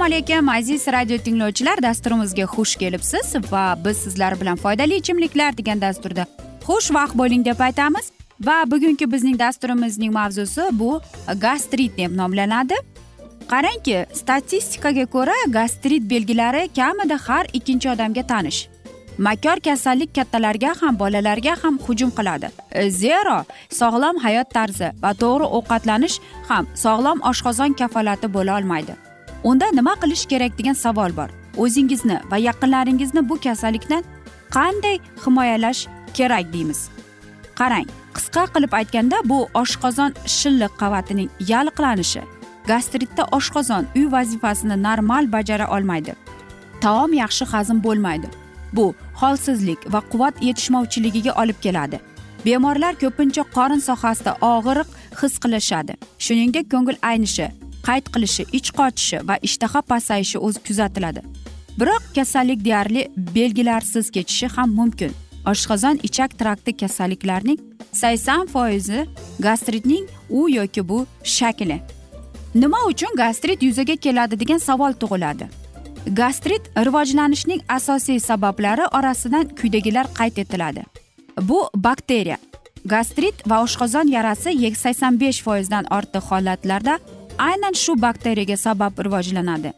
assalomu 0.00 0.14
alaykum 0.14 0.48
aziz 0.48 0.86
radio 0.86 1.18
tinglovchilar. 1.18 1.82
Dasturimizga 1.82 2.42
xush 2.42 2.76
kelibsiz 2.76 3.34
va 3.52 3.76
biz 3.84 3.96
sizlar 3.96 4.40
bilan 4.40 4.56
foydali 4.56 4.96
ichimliklar 4.96 5.56
degan 5.56 5.80
dasturda 5.80 6.26
xushvaqt 6.64 7.14
bo'ling 7.14 7.44
deb 7.44 7.60
aytamiz. 7.60 8.12
Va 8.40 8.64
bugungi 8.66 9.12
bizning 9.12 9.38
dasturimizning 9.38 10.12
mavzusi 10.12 10.62
bu 10.72 11.00
gastrit 11.40 11.98
deb 11.98 12.16
nomlanadi. 12.16 12.74
Qarangki 13.50 14.06
statistikaga 14.12 15.06
ko'ra 15.06 15.34
gastrit 15.48 16.10
belgilari 16.10 16.68
kamida 16.76 17.18
har 17.26 17.44
ikkinchi 17.52 17.90
odamga 17.90 18.26
tanish. 18.26 18.68
Makor 19.18 19.60
kasallik 19.60 20.14
kattalarga 20.14 20.74
ham 20.80 20.98
bolalarga 20.98 21.56
ham 21.62 21.78
hujum 21.86 22.10
qiladi. 22.10 22.48
E, 22.72 22.90
zero 22.90 23.44
sog'lom 23.80 24.16
hayot 24.24 24.48
tarzi 24.56 24.88
va 25.02 25.12
to'g'ri 25.22 25.52
ovqatlanish 25.58 26.18
ham 26.48 26.64
sog'lom 26.74 27.18
oshqozon 27.30 27.72
kafolati 27.80 28.34
bo'la 28.38 28.56
olmaydi. 28.58 29.09
Unda 29.44 29.66
nima 29.72 29.94
qilish 30.02 30.26
kerak 30.26 30.58
degan 30.58 30.76
savol 30.84 31.16
bor. 31.16 31.30
O'zingizni 31.56 32.18
va 32.30 32.36
yaqinlaringizni 32.48 33.28
bu 33.28 33.40
kasallikdan 33.44 34.04
qanday 34.56 34.98
himoyalash 35.24 35.86
kerak 36.14 36.52
deymiz? 36.52 36.80
Qarang 37.60 37.86
qisqa 38.16 38.44
qilib 38.54 38.72
aytganda 38.80 39.16
bu 39.30 39.38
oshqozon 39.62 40.12
shilliq 40.36 40.72
qavatining 40.82 41.30
yalliqlanishi 41.52 42.22
gastritda 42.70 43.24
oshqozon 43.38 43.84
uy 43.96 44.06
vazifasini 44.12 44.82
normal 44.82 45.32
bajara 45.32 45.66
olmaydi. 45.76 46.14
Taom 46.80 47.12
yaxshi 47.22 47.44
hazm 47.52 47.82
bo'lmaydi. 47.86 48.28
Bu 48.72 48.94
holsizlik 49.20 49.80
va 49.92 50.00
quvvat 50.12 50.42
yetishmovchiligiga 50.48 51.32
olib 51.42 51.58
keladi. 51.64 52.00
Bemorlar 52.44 52.94
ko'pincha 53.02 53.42
qorin 53.56 53.82
sohasida 53.88 54.32
og'riq 54.52 54.88
his 55.20 55.34
qilishadi. 55.42 55.94
Shuningdek 56.24 56.70
ko'ngil 56.72 56.96
aynishi 57.10 57.46
qayt 57.86 58.06
qilishi 58.14 58.44
ich 58.52 58.70
qochishi 58.78 59.18
va 59.28 59.36
ishtaha 59.48 59.80
pasayishi 59.82 60.38
o'zi 60.38 60.60
kuzatiladi. 60.66 61.20
Biroq 61.80 62.02
kasallik 62.14 62.64
deyarli 62.64 63.02
belgilarsiz 63.16 64.10
kechishi 64.10 64.46
ham 64.56 64.70
mumkin. 64.78 65.12
Oshqozon 65.46 65.96
ichak 66.02 66.38
trakti 66.38 66.76
kasalliklarining 66.76 67.58
sakson 67.92 68.46
foizi 68.46 69.06
gastritning 69.40 70.04
u 70.30 70.48
yoki 70.50 70.88
bu 70.88 71.06
shakli. 71.24 71.80
Nima 72.54 72.78
uchun 72.86 73.16
gastrit 73.16 73.62
yuzaga 73.62 73.96
keladi 73.96 74.40
degan 74.40 74.58
savol 74.58 74.92
tug'iladi. 74.92 75.46
Gastrit 76.06 76.62
rivojlanishning 76.86 77.60
asosiy 77.68 78.20
sabablari 78.20 78.86
orasidan 78.98 79.48
quyidagilar 79.58 80.06
qayd 80.18 80.36
etiladi. 80.36 80.84
Bu 81.42 81.68
bakteriya. 81.74 82.38
Gastrit 82.84 83.48
va 83.50 83.62
oshqozon 83.62 84.08
yarasi 84.08 84.74
sakson 84.74 85.20
besh 85.20 85.42
foizdan 85.42 85.84
ortiq 85.90 86.24
holatlarda 86.30 86.98
aynan 87.48 87.74
shu 87.82 88.02
bakteriyaga 88.02 88.56
sabab 88.56 89.04
rivojlanadi. 89.04 89.72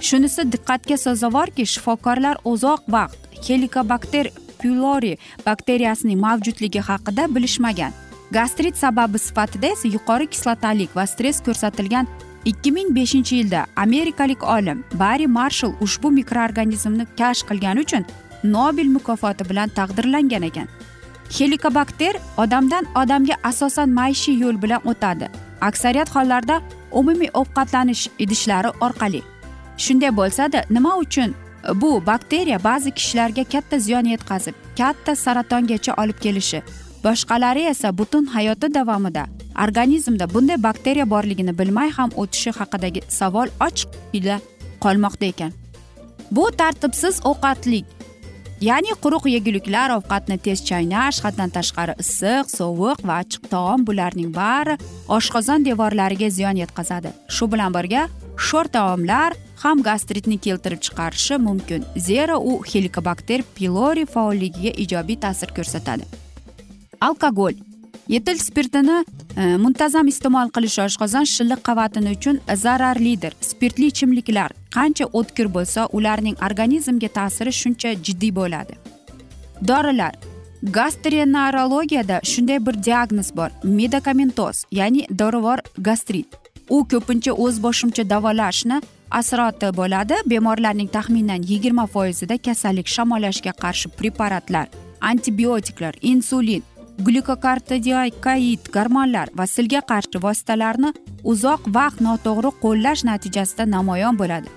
Shunisi 0.00 0.42
diqqatga 0.52 0.96
sazovorki 1.04 1.64
shifokorlar 1.72 2.36
uzoq 2.52 2.82
vaqt 2.94 3.18
helikobakter 3.48 4.26
pylori 4.60 5.16
bakteriyasining 5.46 6.20
mavjudligi 6.26 6.80
haqida 6.88 7.34
bilishmagan. 7.34 7.92
Gastrit 8.36 8.76
sababi 8.76 9.18
sifatida 9.18 9.66
esa 9.66 9.88
yuqori 9.88 10.26
kislotalik 10.32 10.96
va 10.96 11.06
stress 11.06 11.40
ko'rsatilgan 11.46 12.06
ikki 12.44 12.70
ming 12.76 12.88
beshinchi 12.98 13.36
yilda 13.40 13.66
amerikalik 13.84 14.42
olim 14.56 14.84
barri 15.02 15.26
marshall 15.26 15.72
ushbu 15.86 16.10
mikroorganizmni 16.18 17.06
kashf 17.20 17.48
qilgani 17.50 17.80
uchun 17.86 18.04
nobel 18.44 18.88
mukofoti 18.96 19.48
bilan 19.50 19.68
taqdirlangan 19.78 20.42
ekan. 20.50 20.68
Helikobakter 21.38 22.14
odamdan 22.42 22.84
odamga 23.00 23.34
asosan 23.50 23.88
maishiy 24.00 24.40
yo'l 24.42 24.62
bilan 24.62 24.80
o'tadi. 24.90 25.28
Aksariyat 25.60 26.10
hollarda 26.16 26.62
umumiy 26.92 27.30
ovqatlanish 27.34 28.08
idishlari 28.18 28.68
orqali. 28.80 29.22
Shunday 29.76 30.16
bo'lsada 30.16 30.64
nima 30.70 30.96
uchun 30.96 31.34
bu 31.74 32.06
bakteriya 32.06 32.64
ba'zi 32.64 32.90
kishilarga 32.90 33.44
katta 33.44 33.78
ziyon 33.78 34.04
yetkazib 34.04 34.54
katta 34.78 35.16
saratongacha 35.16 35.94
olib 36.02 36.18
kelishi 36.20 36.62
boshqalari 37.04 37.62
esa 37.72 37.98
butun 37.98 38.24
hayoti 38.26 38.74
davomida 38.74 39.26
organizmda 39.64 40.34
bunday 40.34 40.62
bakteriya 40.62 41.10
borligini 41.10 41.58
bilmay 41.58 41.90
ham 41.90 42.10
o'tishi 42.16 42.50
haqidagi 42.50 43.00
savol 43.08 43.48
ochiqda 43.66 44.40
qolmoqda 44.84 45.26
ekan. 45.32 45.52
Bu 46.30 46.50
tartibsiz 46.60 47.20
ovqatlik 47.24 47.84
ya'ni 48.60 48.94
quruq 49.02 49.28
yeguliklar 49.30 49.92
ovqatni 49.94 50.36
tez 50.44 50.62
chaynash 50.68 51.20
haddan 51.24 51.52
tashqari 51.56 51.94
issiq 52.02 52.50
sovuq 52.50 53.04
va 53.08 53.20
achchiq 53.22 53.44
taom 53.52 53.84
bularning 53.86 54.32
bari 54.34 54.74
oshqozon 55.16 55.66
devorlariga 55.68 56.30
ziyon 56.38 56.58
yetkazadi. 56.62 57.12
Shu 57.34 57.46
bilan 57.52 57.74
birga 57.76 58.08
sho'r 58.48 58.70
taomlar 58.76 59.36
ham 59.62 59.82
gastritni 59.88 60.38
keltirib 60.46 60.82
chiqarishi 60.86 61.38
mumkin 61.46 61.86
zero 62.08 62.40
u 62.50 62.58
helikobakter 62.72 63.46
pylori 63.54 64.06
faolligiga 64.14 64.74
ijobiy 64.84 65.20
ta'sir 65.24 65.54
ko'rsatadi. 65.56 66.04
Alkogol 67.00 67.54
yetil 68.08 68.38
spirtini 68.38 69.04
e, 69.36 69.56
muntazam 69.56 70.08
iste'mol 70.08 70.50
qilish 70.56 70.78
oshqozon 70.86 71.26
shilliq 71.34 71.60
qavatini 71.68 72.14
uchun 72.16 72.40
zararlidir. 72.64 73.32
Spirtli 73.40 73.86
ichimliklar 73.92 74.54
qancha 74.76 75.06
o'tkir 75.12 75.52
bo'lsa 75.56 75.86
ularning 75.92 76.36
organizmga 76.46 77.08
ta'siri 77.18 77.52
shuncha 77.60 77.94
jiddiy 78.06 78.34
bo'ladi. 78.40 78.74
Dorilar 79.68 80.14
gastrenarologiyada 80.62 82.20
shunday 82.32 82.66
bir 82.66 82.82
diagnoz 82.82 83.36
bor 83.36 83.50
medikamentoz 83.64 84.64
ya'ni 84.70 85.06
dorivor 85.18 85.58
gastrit. 85.78 86.28
U 86.68 86.84
ko'pincha 86.92 87.32
o'z 87.32 87.62
boshimcha 87.62 88.10
davolashni 88.10 88.80
asroti 89.10 89.68
bo'ladi. 89.80 90.14
Bemorlarning 90.26 90.90
taxminan 90.96 91.42
yigirma 91.50 91.86
foizida 91.86 92.36
kasallik 92.38 92.86
shamollashga 92.96 93.52
qarshi 93.62 93.88
preparatlar 93.98 94.66
antibiotiklar 95.00 95.94
insulin 96.02 96.62
glyukokortikoid 97.06 98.70
gormonlar 98.74 99.28
va 99.38 99.46
silga 99.46 99.80
qarshi 99.90 100.20
vositalarni 100.22 100.92
uzoq 101.32 101.68
vaqt 101.76 102.00
noto'g'ri 102.06 102.50
qo'llash 102.62 103.04
natijasida 103.10 103.66
namoyon 103.76 104.18
bo'ladi. 104.20 104.48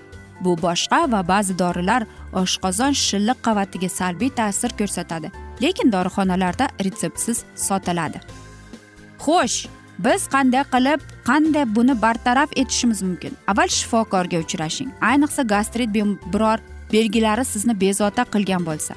Bu 0.44 0.56
boshqa 0.66 1.00
va 1.12 1.22
ba'zi 1.34 1.54
dorilar 1.60 2.08
oshqozon 2.42 2.98
shilliq 3.06 3.44
qavatiga 3.48 3.90
salbiy 4.00 4.32
ta'sir 4.40 4.72
ko'rsatadi 4.80 5.32
lekin 5.64 5.94
dorixonalarda 5.96 6.66
retseptsiz 6.86 7.44
sotiladi. 7.68 8.20
Xo'sh 9.24 9.58
biz 10.06 10.26
qanday 10.34 10.64
qilib 10.74 11.00
qanday 11.30 11.66
buni 11.76 11.96
bartaraf 12.02 12.50
etishimiz 12.62 13.02
mumkin? 13.08 13.38
Avval 13.52 13.70
shifokorga 13.78 14.38
uchrashing. 14.46 14.90
Ayniqsa 15.12 15.44
gastrit 15.54 15.90
biror 16.34 16.60
belgilari 16.94 17.46
sizni 17.46 17.74
bezovta 17.86 18.24
qilgan 18.34 18.66
bo'lsa. 18.70 18.96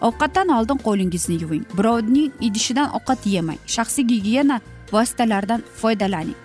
Ovqatdan 0.00 0.48
oldin 0.48 0.78
qo'lingizni 0.86 1.36
yuving. 1.42 1.64
Birovning 1.78 2.32
idishidan 2.40 2.88
ovqat 2.98 3.26
yemang. 3.26 3.58
Shaxsiy 3.66 4.06
gigiyena 4.12 4.60
vositalaridan 4.92 5.62
foydalaning. 5.80 6.36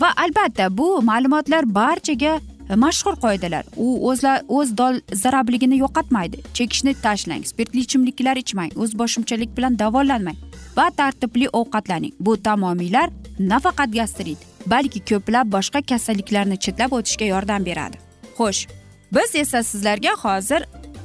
Va 0.00 0.10
albatta 0.16 0.76
bu 0.78 1.02
ma'lumotlar 1.02 1.74
barchaga 1.74 2.40
mashhur 2.84 3.14
qoidalar. 3.24 3.64
U 3.76 4.10
o'zlar 4.10 4.42
o'z 4.48 4.76
dolzarbligini 4.78 5.78
yo'qotmaydi. 5.84 6.42
Chekishni 6.54 6.94
tashlang 7.02 7.44
spirtli 7.50 7.80
ichimliklar 7.86 8.36
ichmang 8.36 8.70
o'zboshimchalik 8.82 9.56
bilan 9.56 9.78
davolanmang 9.78 10.36
va 10.76 10.90
tartibli 10.96 11.48
ovqatlaning. 11.60 12.14
Bu 12.20 12.42
tamomiylar 12.42 13.10
nafaqat 13.38 13.90
gastrit 13.98 14.38
balki 14.66 15.00
ko'plab 15.10 15.52
boshqa 15.56 15.82
kasalliklarni 15.90 16.56
chetlab 16.64 16.92
o'tishga 16.98 17.26
yordam 17.34 17.66
beradi. 17.66 17.96
Xo'sh 18.38 18.68
biz 19.14 19.34
esa 19.34 19.62
sizlarga 19.62 20.12
hozir 20.24 20.62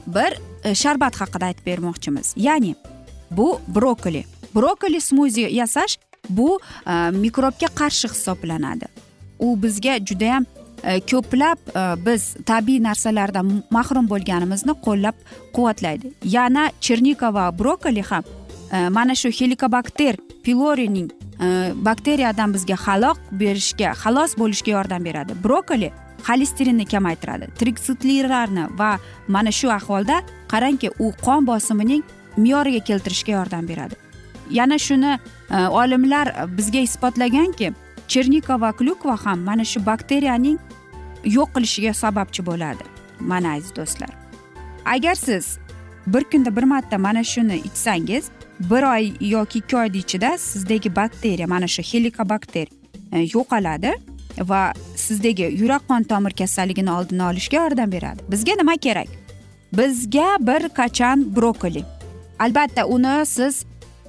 bir 0.07 0.31
E, 0.63 0.75
sharbat 0.75 1.15
haqida 1.21 1.45
aytib 1.45 1.65
bermoqchimiz. 1.65 2.33
Ya'ni 2.37 2.75
bu 3.31 3.59
brokoli. 3.67 4.25
Brokoli 4.55 5.01
smuzi 5.01 5.41
yasash 5.41 5.97
bu 6.29 6.59
e, 6.87 7.11
mikrobga 7.11 7.67
qarshi 7.75 8.07
hisoblanadi. 8.07 8.87
U 9.39 9.55
bizga 9.63 9.97
judayam 10.05 10.45
e, 10.83 10.99
ko'plab 10.99 11.57
e, 11.75 12.05
biz 12.05 12.35
tabiiy 12.45 12.83
narsalardan 12.83 13.63
mahrum 13.71 14.09
bo'lganimizni 14.09 14.75
qo'llab 14.85 15.15
quvvatlaydi. 15.55 16.11
Yana 16.23 16.69
chernika 16.81 17.33
va 17.33 17.49
brokoli 17.59 18.03
ham 18.09 18.23
e, 18.73 18.89
mana 18.89 19.15
shu 19.15 19.29
helikobakter 19.29 20.15
pilorining 20.43 21.09
bakteriyadan 21.87 22.51
bizga 22.51 22.75
xaloq 22.75 23.19
berishga 23.31 23.93
xalos 24.01 24.33
bo'lishga 24.35 24.71
yordam 24.71 25.05
beradi. 25.05 25.37
Brokoli 25.43 25.91
xolesterinni 26.27 26.85
kamaytiradi. 26.85 27.47
Triksitlilarni 27.59 28.67
va 28.79 28.99
mana 29.27 29.51
shu 29.51 29.71
ahvolda 29.71 30.21
qarangki 30.47 30.89
u 30.99 31.11
qon 31.25 31.47
bosimining 31.47 32.03
me'yoriga 32.37 32.79
keltirishga 32.79 33.31
yordam 33.31 33.67
beradi. 33.67 33.95
Yana 34.51 34.77
shuni 34.79 35.19
e, 35.51 35.67
olimlar 35.67 36.33
bizga 36.57 36.79
isbotlaganki 36.79 37.73
chernika 38.07 38.61
va 38.61 38.71
klyukva 38.71 39.17
ham 39.25 39.39
mana 39.39 39.65
shu 39.65 39.85
bakteriyaning 39.85 40.57
yo'q 41.25 41.49
qilishiga 41.55 41.93
sababchi 41.93 42.45
bo'ladi 42.45 42.83
mana 43.19 43.53
aziz 43.53 43.75
do'stlar. 43.75 44.09
Agar 44.85 45.15
siz 45.15 45.57
bir 46.07 46.23
kunda 46.23 46.55
bir 46.55 46.63
marta 46.63 46.97
mana 46.97 47.23
shuni 47.23 47.55
ichsangiz 47.55 48.29
bir 48.59 48.83
oy 48.83 49.13
yoki 49.21 49.59
ikki 49.59 49.77
oyni 49.77 49.97
ichida 49.97 50.37
sizdagi 50.37 50.95
bakteriya 50.95 51.47
mana 51.47 51.67
shu 51.67 51.81
helikobakter 51.81 52.67
e, 53.11 53.19
yo'qoladi. 53.19 53.93
Va 54.37 54.73
sizdagi 54.95 55.49
yurak 55.61 55.87
qon 55.87 56.03
tomir 56.03 56.31
kasalligini 56.31 56.91
oldini 56.91 57.23
olishga 57.23 57.57
yordam 57.57 57.91
beradi. 57.91 58.23
Bizga 58.31 58.53
nima 58.53 58.77
kerak? 58.77 59.07
Bizga 59.73 60.37
bir 60.39 60.69
qachon 60.69 61.35
brokoli. 61.35 61.83
Albatta 62.39 62.85
uni 62.85 63.25
siz 63.25 63.65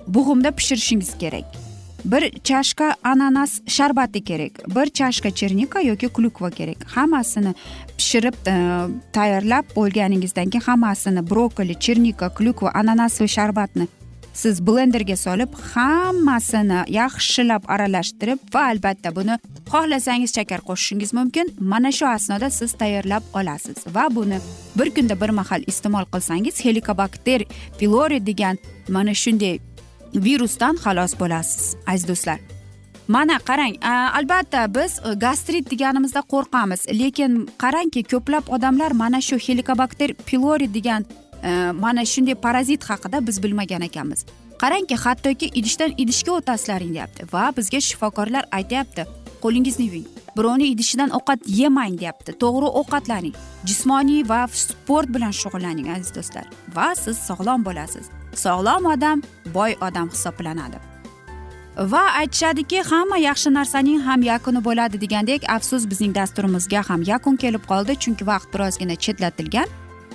bug'umda 0.06 0.50
pishirishingiz 0.50 1.19
kerak. 1.19 1.44
Bir 2.05 2.31
chashka 2.44 2.94
ananas 3.05 3.61
sharbati 3.67 4.25
kerak 4.25 4.52
bir 4.76 4.87
chashka 4.87 5.31
chernika 5.31 5.81
yoki 5.81 6.08
klyukva 6.08 6.50
kerak. 6.50 6.76
Hammasini 6.94 7.55
pishirib 7.99 8.34
e, 8.46 8.55
tayyorlab 9.12 9.64
bo'lganingizdan 9.76 10.50
keyin 10.50 10.64
hammasini 10.64 11.31
brokoli 11.31 11.75
chernika 11.75 12.28
klyukva 12.28 12.70
ananas 12.75 13.20
va 13.20 13.26
sharbatni 13.26 13.87
siz 14.32 14.61
blenderga 14.67 15.17
solib 15.17 15.55
hammasini 15.73 16.85
yaxshilab 16.88 17.62
aralashtirib 17.69 18.38
va 18.55 18.62
albatta 18.73 19.15
buni 19.17 19.38
xohlasangiz 19.73 20.35
shakar 20.35 20.61
qo'shishingiz 20.69 21.12
mumkin. 21.19 21.47
Mana 21.61 21.93
shu 21.93 22.06
asnoda 22.06 22.50
siz 22.50 22.73
tayyorlab 22.73 23.23
olasiz 23.35 23.79
va 23.94 24.05
buni 24.17 24.38
bir 24.79 24.94
kunda 24.94 25.21
bir 25.21 25.31
mahal 25.41 25.62
iste'mol 25.67 26.06
qilsangiz 26.12 26.65
helikobakter 26.65 27.41
pilori 27.79 28.27
degan 28.27 28.59
mana 28.88 29.15
shunday 29.15 29.59
virusdan 30.15 30.75
xalos 30.85 31.12
bo'lasiz 31.21 31.77
aziz 31.87 32.09
do'stlar. 32.09 32.38
Mana 33.09 33.38
qarang 33.49 33.75
albatta 34.19 34.75
biz 34.75 34.93
gastrit 35.25 35.71
deganimizda 35.71 36.21
qo'rqamiz 36.32 36.81
lekin 37.00 37.32
qarangki 37.62 38.03
ko'plab 38.12 38.44
odamlar 38.56 38.93
mana 39.03 39.21
shu 39.29 39.37
helikobakter 39.47 40.11
pilori 40.29 40.75
degan 40.75 41.03
Э, 41.42 41.72
mana 41.72 42.04
shunday 42.04 42.34
parazit 42.34 42.84
haqida 42.84 43.26
biz 43.26 43.42
bilmagan 43.42 43.82
ekanmiz. 43.82 44.25
Qarangki 44.58 44.96
hattoki 44.96 45.46
idishdan 45.58 45.94
idishga 45.96 46.32
o'tasizlaring 46.32 46.92
deyapti 46.94 47.25
va 47.32 47.44
bizga 47.56 47.81
shifokorlar 47.81 48.44
aytyapti 48.58 49.06
qo'lingizni 49.42 49.87
yuving. 49.87 50.06
Birovni 50.37 50.66
idishidan 50.75 51.10
ovqat 51.19 51.40
yemang 51.60 51.96
deyapti. 52.00 52.37
To'g'ri 52.42 52.69
ovqatlaning 52.81 53.34
jismoniy 53.64 54.28
va 54.28 54.40
sport 54.52 55.08
bilan 55.14 55.32
shug'ullaning 55.40 55.88
aziz 55.96 56.12
do'stlar. 56.16 56.46
Va 56.76 56.92
siz 57.02 57.16
sog'lom 57.28 57.64
bo'lasiz. 57.64 58.12
Sog'lom 58.44 58.93
odam 58.94 59.22
boy 59.54 59.72
odam 59.88 60.08
hisoblanadi. 60.14 60.78
Va 61.93 62.04
aytishadiki 62.20 62.82
hamma 62.90 63.16
yaxshi 63.28 63.50
narsaning 63.58 64.00
ham 64.06 64.22
yakuni 64.22 64.60
bo'ladi 64.64 65.00
degandek 65.04 65.48
afsus 65.56 65.90
bizning 65.90 66.12
dasturimizga 66.14 66.81
ham 66.88 67.02
yakun 67.12 67.36
kelib 67.36 67.64
qoldi. 67.70 67.96
Chunki 68.02 68.26
vaqt 68.32 68.48
birozgina 68.54 68.96
chetlatilgan 69.04 69.69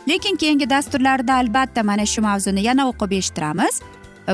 lekin 0.08 0.36
keyingi 0.36 0.70
dasturlarda 0.70 1.34
albatta 1.34 1.84
mana 1.84 2.06
shu 2.06 2.22
mavzuni 2.22 2.64
yana 2.70 2.88
o'qib 2.92 3.12
eshittiramiz. 3.20 3.82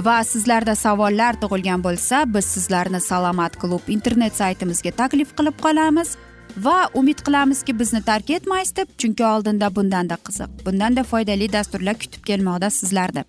Va 0.08 0.18
sizlarda 0.24 0.76
savollar 0.76 1.34
tug'ilgan 1.42 1.84
bo'lsa 1.84 2.24
biz 2.34 2.46
sizlarni 2.46 3.02
salomat 3.02 3.60
klub 3.62 3.90
internet 3.96 4.36
saytimizga 4.42 4.92
taklif 4.92 5.36
qilib 5.38 5.58
qolamiz. 5.66 6.16
Va 6.58 6.78
umid 6.94 7.20
qilamizki 7.28 7.80
bizni 7.80 8.02
tark 8.10 8.30
etmaysiz 8.30 8.76
deb 8.76 8.90
chunki 8.98 9.24
oldinda 9.34 9.76
bundanda 9.76 10.18
qiziq 10.28 10.66
bundanda 10.66 11.04
foydali 11.04 11.54
dasturlar 11.54 11.96
kutib 12.04 12.24
kelmoqda 12.30 12.70
sizlarni 12.80 13.24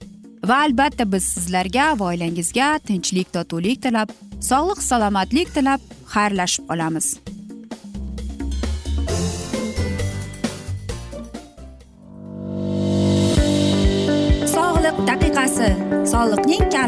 va 0.49 0.63
albatta 0.67 1.07
biz 1.13 1.25
sizlarga 1.35 1.87
va 1.99 2.11
oilangizga 2.13 2.69
tinchlik 2.89 3.33
totuvlik 3.37 3.83
tilab 3.83 4.15
sog'lik 4.51 4.83
salomatlik 4.91 5.55
tilab 5.55 5.81
xayrlashib 6.15 6.67
qolamiz. 6.71 7.15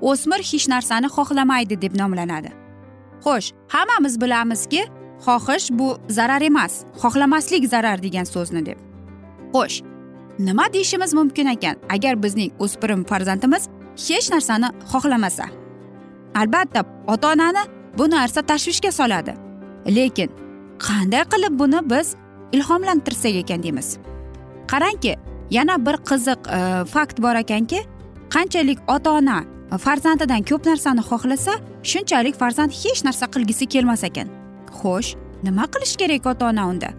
o'smir 0.00 0.40
hech 0.50 0.68
narsani 0.68 1.06
xohlamaydi 1.16 1.80
deb 1.82 1.94
nomlanadi. 2.00 2.50
Xo'sh 3.24 3.52
hammamiz 3.68 4.20
bilamizki 4.20 4.82
xohish 5.26 5.70
bu 5.78 5.98
zarar 6.08 6.42
emas 6.42 6.84
xohlamaslik 7.02 7.68
zarar 7.68 8.02
degan 8.02 8.24
so'zni 8.24 8.66
deb. 8.66 8.78
Xo'sh 9.54 9.82
nima 10.38 10.72
deyishimiz 10.72 11.14
mumkin 11.14 11.46
ekan? 11.46 11.76
Agar 11.94 12.22
bizning 12.22 12.50
o'spirim 12.58 13.04
farzandimiz 13.04 13.68
hech 14.08 14.30
narsani 14.30 14.68
xohlamasa. 14.92 15.46
Albatta 16.34 16.84
ota 17.06 17.32
onani 17.32 17.62
bu 17.98 18.10
narsa 18.10 18.42
tashvishga 18.42 18.92
soladi. 18.92 19.34
Lekin 19.86 20.30
qanday 20.86 21.24
qilib 21.32 21.58
buni 21.58 21.80
biz 21.90 22.16
ilhomlantirsak 22.52 23.34
ekan 23.42 23.62
deymiz? 23.62 23.98
Qarangki 24.70 25.16
yana 25.50 25.86
bir 25.86 25.96
qiziq 26.10 26.40
e, 26.56 26.84
fakt 26.84 27.22
bor 27.22 27.34
ekanki 27.34 27.80
qanchalik 28.34 28.78
ota 28.88 29.10
ona 29.10 29.44
farzandidan 29.70 30.42
ko'p 30.42 30.66
narsani 30.66 31.00
xohlasa 31.10 31.52
shunchalik 31.82 32.34
farzand 32.42 32.70
hech 32.70 33.04
narsa 33.04 33.26
qilgisi 33.34 33.66
kelmas 33.66 34.04
ekan. 34.04 34.28
Xo'sh 34.80 35.16
nima 35.42 35.64
qilish 35.72 35.96
kerak 35.96 36.26
ota 36.26 36.46
ona 36.46 36.66
unda? 36.68 36.90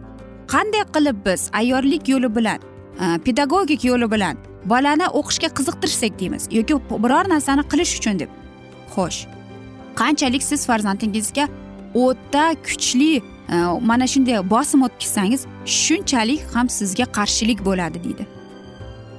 Qanday 0.53 0.83
qilib 0.95 1.17
biz 1.25 1.49
ayyorlik 1.53 2.09
yo'li 2.09 2.35
bilan 2.35 2.59
e, 3.03 3.05
pedagogik 3.25 3.85
yo'li 3.85 4.11
bilan 4.11 4.35
bolani 4.65 5.07
o'qishga 5.19 5.49
qiziqtirsak 5.57 6.19
deymiz 6.19 6.47
yoki 6.51 6.75
biror 7.03 7.29
narsani 7.33 7.63
qilish 7.71 7.93
uchun 7.99 8.19
deb? 8.19 8.29
Xo'sh 8.95 9.19
qanchalik 10.01 10.43
siz 10.43 10.65
farzandingizga 10.69 11.47
o'ta 11.93 12.45
kuchli 12.67 13.11
e, 13.17 13.21
mana 13.89 14.07
shunday 14.13 14.49
bosim 14.49 14.83
o'tkazsangiz 14.87 15.41
shunchalik 15.65 16.41
ham 16.53 16.69
sizga 16.69 17.05
qarshilik 17.17 17.65
bo'ladi 17.65 18.03
deydi. 18.05 18.23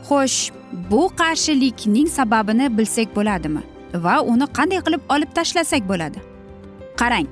Xo'sh 0.09 0.39
bu 0.73 1.11
qarshilikning 1.21 2.09
sababini 2.09 2.79
bilsak 2.79 3.17
bo'ladimi 3.17 3.63
va 3.95 4.21
uni 4.23 4.47
qanday 4.57 4.81
qilib 4.87 5.03
olib 5.15 5.31
tashlasak 5.35 5.89
bo'ladi? 5.89 6.19
Qarang 7.01 7.27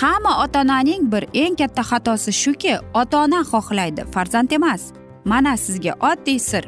hamma 0.00 0.32
ota 0.44 0.60
onaning 0.60 1.12
bir 1.12 1.24
eng 1.34 1.56
katta 1.56 1.82
xatosi 1.90 2.32
shuki 2.42 2.78
ota 2.94 3.16
ona 3.24 3.40
xohlaydi 3.50 4.02
farzand 4.14 4.50
emas. 4.50 4.82
Mana 5.24 5.56
sizga 5.56 5.92
oddiy 6.10 6.38
sir. 6.38 6.64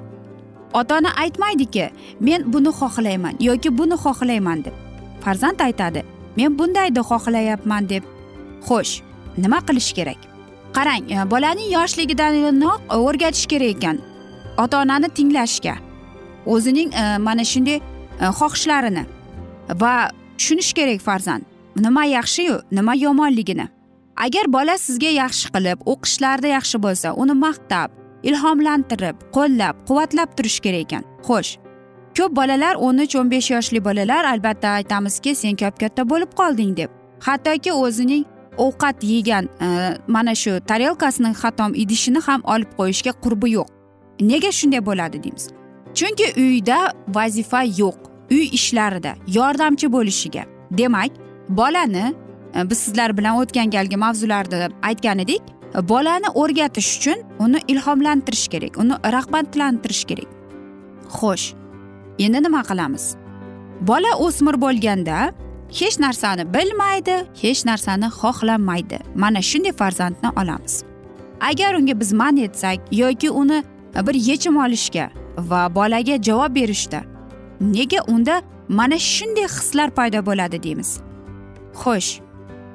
Ota 0.75 0.97
ona 0.99 1.11
aytmaydiki 1.23 1.91
men 2.21 2.53
buni 2.53 2.69
xohlayman 2.69 3.35
yoki 3.41 3.79
buni 3.79 3.95
xohlayman 4.05 4.65
deb. 4.65 4.75
Farzand 5.21 5.61
aytadi 5.61 6.03
men 6.37 6.59
bundayni 6.59 7.03
xohlayapman 7.11 7.89
deb. 7.89 8.03
Xo'sh 8.69 9.03
nima 9.39 9.59
qilish 9.67 9.93
kerak? 9.99 10.21
Qarang 10.77 11.05
e, 11.11 11.31
bolaning 11.31 11.71
yoshligidanoq 11.77 12.81
o'rgatish 12.97 13.47
kerak 13.47 13.77
ekan. 13.77 13.97
Ota 14.59 14.81
onani 14.83 15.09
tinglashga. 15.09 15.88
O'zining 16.47 16.93
e, 16.95 17.19
mana 17.19 17.45
shunday 17.45 17.81
e, 18.21 18.27
xohishlarini 18.39 19.05
va 19.83 20.11
tushunish 20.39 20.73
kerak 20.73 21.01
farzand. 21.01 21.43
Nima 21.77 22.05
yaxshiyu 22.05 22.61
nima 22.71 22.95
yomonligini. 22.95 23.69
Agar 24.17 24.53
bola 24.53 24.79
sizga 24.79 25.11
yaxshi 25.23 25.49
qilib 25.55 25.79
o'qishlarida 25.93 26.49
yaxshi 26.57 26.79
bo'lsa 26.85 27.09
uni 27.23 27.35
maqtab 27.47 27.89
ilhomlantirib 28.23 29.17
qo'llab 29.37 29.75
quvvatlab 29.89 30.31
turish 30.37 30.61
kerak 30.65 30.81
ekan. 30.87 31.05
Xo'sh 31.27 31.53
ko'p 32.17 32.33
bolalar 32.41 32.75
o'n 32.87 32.99
uch 33.05 33.15
o'n 33.21 33.31
besh 33.31 33.51
yoshli 33.55 33.85
bolalar 33.85 34.25
albatta 34.33 34.69
aytamizki 34.79 35.35
sen 35.35 35.55
kop 35.63 35.79
katta 35.83 36.03
bo'lib 36.13 36.31
qolding 36.41 36.73
deb. 36.81 36.91
Hattoki 37.27 37.73
o'zining 37.73 38.25
ovqat 38.67 39.05
yegan 39.13 39.45
e, 39.67 39.69
mana 40.15 40.35
shu 40.35 40.53
tarelkasini 40.71 41.31
hatom 41.43 41.75
idishini 41.83 42.21
ham 42.27 42.41
olib 42.55 42.71
qo'yishga 42.79 43.13
qurbi 43.25 43.49
yo'q. 43.57 43.69
Nega 44.31 44.51
shunday 44.59 44.83
bo'ladi 44.89 45.23
deymiz. 45.25 45.49
Chunki 45.99 46.27
uyda 46.37 46.93
vazifa 47.09 47.63
yo'q 47.63 47.97
uy 48.31 48.45
ishlarida 48.59 49.13
yordamchi 49.27 49.93
bo'lishiga. 49.93 50.45
Demak 50.71 51.11
bolani 51.49 52.15
e, 52.55 52.71
biz 52.71 52.79
sizlar 52.79 53.17
bilan 53.19 53.37
o'tgan 53.41 53.71
galgi 53.71 53.97
mavzularda 53.97 54.69
aytgan 54.83 55.19
edik 55.19 55.43
bolani 55.89 56.29
o'rgatish 56.35 56.91
uchun 56.99 57.19
uni 57.39 57.59
ilhomlantirish 57.69 58.49
kerak 58.49 58.79
uni 58.79 58.95
rag'batlantirish 59.17 60.05
kerak. 60.11 60.31
Xo'sh 61.19 61.47
endi 62.19 62.43
nima 62.43 62.63
qilamiz? 62.71 63.05
Bola 63.81 64.13
o'smir 64.27 64.57
bo'lganda 64.65 65.17
hech 65.81 65.97
narsani 66.05 66.45
bilmaydi 66.55 67.17
hech 67.43 67.61
narsani 67.71 68.09
xohlamaydi. 68.21 68.99
Mana 69.15 69.43
shunday 69.51 69.73
farzandni 69.73 70.31
olamiz. 70.41 70.75
Agar 71.41 71.75
unga 71.75 72.01
biz 72.01 72.13
man 72.13 72.37
etsak 72.37 72.79
yoki 72.93 73.31
uni 73.31 73.65
bir 74.07 74.15
yechim 74.15 74.57
olishga 74.57 75.11
va 75.51 75.69
bolaga 75.75 76.17
javob 76.29 76.55
berishda 76.55 77.01
nega 77.61 78.01
unda 78.15 78.43
mana 78.69 78.99
shunday 78.99 79.47
hislar 79.57 79.91
paydo 79.91 80.27
bo'ladi 80.27 80.63
deymiz. 80.63 80.91
Xo'sh 81.81 82.21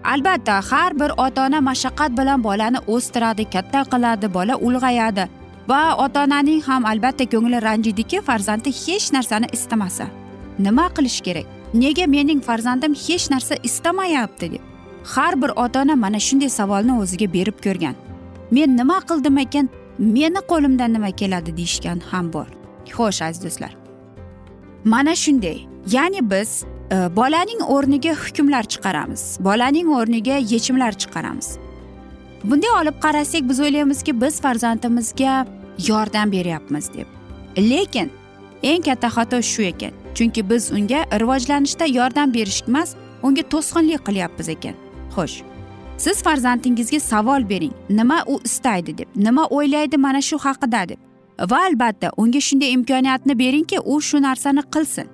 albatta 0.03 0.55
har 0.69 0.91
bir 0.99 1.11
ota 1.25 1.45
ona 1.47 1.59
mashaqqat 1.69 2.11
bilan 2.19 2.43
bolani 2.43 2.79
o'stiradi 2.87 3.43
katta 3.55 3.81
qiladi 3.91 4.33
bola 4.33 4.53
ulg'ayadi 4.67 5.25
va 5.69 5.81
ota 6.05 6.23
onaning 6.23 6.61
ham 6.67 6.85
albatta 6.85 7.25
ko'ngli 7.33 7.61
ranjiydiki 7.67 8.21
farzandi 8.21 8.69
hech 8.83 9.07
narsani 9.15 9.47
istamasa. 9.57 10.07
Nima 10.59 10.87
qilish 10.95 11.21
kerak? 11.27 11.45
Nega 11.73 12.05
mening 12.07 12.41
farzandim 12.47 12.93
hech 13.05 13.25
narsa 13.33 13.55
istamayapti 13.67 14.51
deb. 14.53 14.61
Har 15.13 15.41
bir 15.41 15.51
ota 15.63 15.81
ona 15.81 15.95
mana 15.95 16.19
shunday 16.19 16.49
savolni 16.49 16.93
o'ziga 17.01 17.33
berib 17.33 17.57
ko'rgan. 17.65 17.95
Men 18.51 18.77
nima 18.77 18.97
qildim 19.09 19.37
ekan? 19.45 19.69
Meni 19.99 20.41
qo'limdan 20.51 20.93
nima 20.93 21.11
keladi 21.11 21.57
deyishgan 21.57 21.99
ham 21.99 22.33
bor. 22.33 22.47
Xo'sh 22.85 23.25
aziz 23.25 23.43
do'stlar. 23.43 23.73
Mana 24.85 25.15
shunday. 25.15 25.59
Ya'ni 25.91 26.31
biz 26.31 26.63
e, 26.91 27.15
bolaning 27.15 27.61
o'rniga 27.75 28.13
hukmlar 28.23 28.63
chiqaramiz. 28.63 29.37
Bolaning 29.39 29.87
o'rniga 29.97 30.35
yechimlar 30.53 30.91
chiqaramiz. 30.91 31.57
Bunday 32.43 32.69
olib 32.81 32.97
qarasak 33.01 33.49
biz 33.49 33.59
o'ylaymizki 33.59 34.21
biz 34.21 34.41
farzandimizga 34.41 35.45
yordam 35.87 36.31
beryapmiz 36.31 36.93
deb. 36.93 37.07
Lekin 37.57 38.11
eng 38.63 38.83
katta 38.83 39.07
xato 39.07 39.41
shu 39.41 39.61
ekan. 39.61 39.91
Chunki 40.15 40.49
biz 40.49 40.71
unga 40.71 41.05
rivojlanishda 41.19 41.85
yordam 41.85 42.33
berish 42.33 42.63
emas 42.67 42.95
unga 43.23 43.41
to'sqinlik 43.41 44.01
qilyapmiz 44.07 44.49
ekan. 44.49 44.75
Xo'sh. 45.15 45.52
Siz 45.97 46.23
farzandingizga 46.23 46.99
savol 46.99 47.49
bering. 47.49 47.73
Nima 47.89 48.23
u 48.27 48.39
istaydi 48.43 48.97
deb 48.97 49.07
nima 49.15 49.45
o'ylaydi 49.45 49.97
mana 49.97 50.21
shu 50.21 50.37
haqida 50.37 50.89
deb. 50.89 50.99
Va 51.51 51.59
albatta 51.67 52.11
unga 52.17 52.39
shunday 52.39 52.71
imkoniyatni 52.71 53.39
beringki 53.39 53.79
u 53.79 54.01
shu 54.01 54.21
narsani 54.21 54.63
qilsin. 54.73 55.07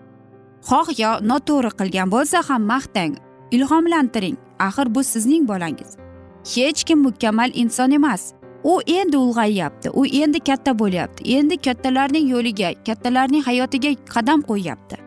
Xoh 0.70 0.88
yo 1.02 1.12
noto'g'ri 1.30 1.72
qilgan 1.80 2.12
bo'lsa 2.12 2.38
ham 2.50 2.64
maqtang 2.64 3.14
ilhomlantiring. 3.52 4.38
Axir 4.60 4.96
bu 4.96 5.04
sizning 5.04 5.48
bolangiz. 5.48 5.98
Hech 6.56 6.84
kim 6.84 7.00
mukammal 7.00 7.52
inson 7.54 7.92
emas. 7.92 8.34
U 8.64 8.82
endi 8.88 9.18
ulg'ayyapti 9.18 9.90
u 9.90 10.06
endi 10.06 10.40
katta 10.40 10.80
bo'lyapti 10.80 11.24
endi 11.38 11.58
kattalarning 11.58 12.28
yo'liga 12.30 12.74
kattalarning 12.88 13.44
hayotiga 13.44 13.92
qadam 14.14 14.42
qo'yyapti. 14.42 14.98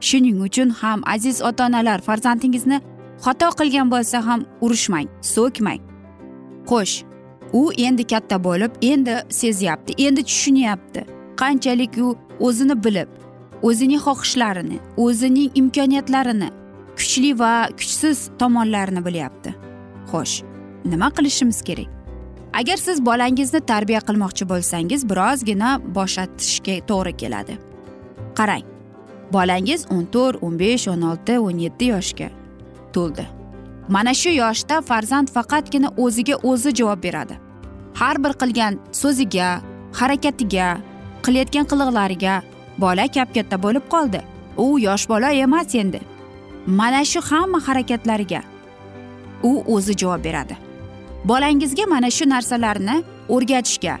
Shuning 0.00 0.42
uchun 0.46 0.70
ham 0.70 1.02
aziz 1.14 1.42
ota 1.42 1.66
onalar 1.66 2.00
farzandingizni 2.00 2.80
xato 3.24 3.48
qilgan 3.58 3.88
bo'lsa 3.94 4.18
ham 4.26 4.40
urishmang 4.64 5.08
so'kmang. 5.34 5.80
Xo'sh 6.70 6.94
u 7.60 7.62
endi 7.86 8.04
katta 8.12 8.36
bo'lib 8.46 8.72
endi 8.92 9.14
sezyapti 9.40 9.92
endi 10.06 10.22
tushunyapti. 10.30 11.00
Qanchalik 11.40 11.94
u 12.06 12.08
o'zini 12.46 12.76
bilib 12.84 13.10
o'zining 13.68 14.00
xohishlarini 14.06 14.78
o'zining 15.04 15.50
imkoniyatlarini 15.60 16.48
kuchli 16.98 17.38
va 17.38 17.52
kuchsiz 17.78 18.18
tomonlarini 18.40 19.04
bilyapti. 19.06 19.50
Xo'sh 20.10 20.34
nima 20.84 21.08
qilishimiz 21.16 21.62
kerak? 21.68 21.90
Agar 22.60 22.76
siz 22.76 23.06
bolangizni 23.06 23.60
tarbiya 23.70 24.00
qilmoqchi 24.08 24.44
bo'lsangiz 24.52 25.08
birozgina 25.10 25.70
boshatishga 25.96 26.76
to'g'ri 26.90 27.12
keladi. 27.22 27.54
Qarang 28.38 28.64
bolangiz 29.32 29.86
o'n 29.94 30.04
to'rt 30.14 30.42
o'n 30.44 30.54
besh 30.62 30.88
o'n 30.92 31.02
olti 31.10 31.38
o'n 31.46 31.58
yetti 31.66 31.94
yoshga. 31.94 32.28
To'ldi. 32.96 33.24
Mana 33.88 34.14
shu 34.14 34.30
yoshda 34.30 34.82
farzand 34.82 35.28
faqatgina 35.36 35.88
o'ziga 36.04 36.36
o'zi 36.50 36.74
javob 36.74 37.02
beradi. 37.02 37.34
Har 37.94 38.16
bir 38.24 38.32
qilgan 38.42 38.78
so'ziga 39.00 39.48
harakatiga 40.00 40.68
qilayotgan 41.24 41.66
qiliqlariga 41.70 42.34
bola 42.78 43.06
kap 43.16 43.34
katta 43.34 43.56
bo'lib 43.64 43.84
qoldi. 43.94 44.20
U 44.56 44.78
yosh 44.86 45.08
bola 45.08 45.32
emas 45.32 45.74
endi. 45.74 46.00
Mana 46.66 47.04
shu 47.04 47.20
hamma 47.30 47.58
harakatlariga 47.66 48.42
u 49.42 49.52
o'zi 49.74 49.96
javob 49.96 50.24
beradi. 50.24 50.56
Bolangizga 51.24 51.86
mana 51.86 52.10
shu 52.10 52.24
narsalarni 52.34 53.02
o'rgatishga 53.28 53.98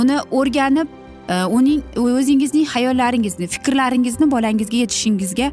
uni 0.00 0.16
o'rganib 0.30 0.88
e, 1.28 1.44
uning 1.58 1.82
o'zingizning 1.96 2.66
hayollaringizni 2.74 3.46
fikrlaringizni 3.46 4.30
bolangizga 4.30 4.76
yetishingizga 4.76 5.50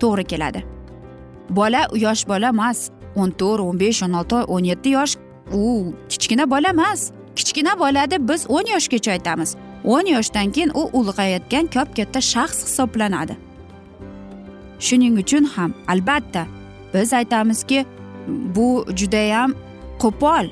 to'g'ri 0.00 0.24
keladi. 0.32 0.73
Bola 1.50 1.88
yosh 1.94 2.26
bola 2.28 2.48
emas. 2.48 2.90
O'n 3.16 3.30
to'rt 3.30 3.62
o'n 3.62 3.78
besh 3.78 4.02
o'n 4.02 4.14
olti 4.20 4.40
o'n 4.54 4.64
yetti 4.64 4.94
yosh. 4.96 5.16
U 5.52 5.92
kichkina 6.08 6.50
bola 6.50 6.68
emas. 6.74 7.12
Kichkina 7.36 7.78
bola 7.78 8.10
deb 8.10 8.28
biz 8.28 8.46
o'n 8.48 8.66
yoshgacha 8.74 9.12
aytamiz. 9.16 9.56
O'n 9.84 10.06
yoshdan 10.06 10.52
keyin 10.52 10.70
u 10.74 10.88
ulg'ayotgan 10.98 11.66
kop 11.74 11.96
katta 11.96 12.20
shaxs 12.20 12.64
hisoblanadi. 12.66 13.36
Shuning 14.78 15.18
uchun 15.22 15.44
ham 15.44 15.74
albatta 15.88 16.46
biz 16.94 17.12
aytamizki 17.12 17.84
bu 18.28 18.84
judayam 18.96 19.54
qo'pol. 19.98 20.46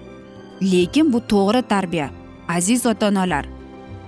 Lekin 0.72 1.12
bu 1.12 1.18
to'g'ri 1.32 1.62
tarbiya 1.62 2.10
aziz 2.48 2.86
ota 2.86 3.08
onalar 3.08 3.46